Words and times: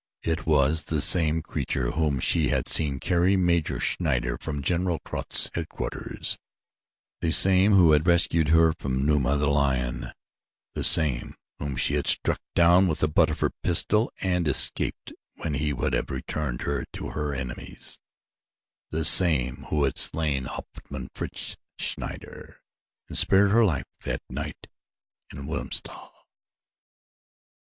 It 0.23 0.47
was 0.47 0.85
the 0.85 0.99
same 0.99 1.43
creature 1.43 1.91
whom 1.91 2.19
she 2.19 2.49
had 2.49 2.67
seen 2.67 2.97
carry 2.99 3.35
Major 3.37 3.79
Schneider 3.79 4.35
from 4.35 4.63
General 4.63 4.97
Kraut's 5.05 5.51
headquarters, 5.53 6.39
the 7.19 7.31
same 7.31 7.73
who 7.73 7.91
had 7.91 8.07
rescued 8.07 8.47
her 8.47 8.73
from 8.79 9.05
Numa, 9.05 9.37
the 9.37 9.45
lion; 9.45 10.07
the 10.73 10.83
same 10.83 11.35
whom 11.59 11.77
she 11.77 11.93
had 11.93 12.07
struck 12.07 12.39
down 12.55 12.87
with 12.87 13.01
the 13.01 13.07
butt 13.07 13.29
of 13.29 13.41
her 13.41 13.51
pistol 13.61 14.11
and 14.23 14.47
escaped 14.47 15.13
when 15.35 15.53
he 15.53 15.71
would 15.71 15.93
have 15.93 16.09
returned 16.09 16.63
her 16.63 16.83
to 16.93 17.09
her 17.11 17.35
enemies, 17.35 17.99
the 18.89 19.05
same 19.05 19.65
who 19.69 19.83
had 19.83 19.99
slain 19.99 20.45
Hauptmann 20.45 21.09
Fritz 21.13 21.57
Schneider 21.77 22.63
and 23.07 23.15
spared 23.19 23.51
her 23.51 23.63
life 23.63 23.85
that 24.01 24.23
night 24.31 24.65
in 25.31 25.45
Wilhelmstal. 25.45 26.09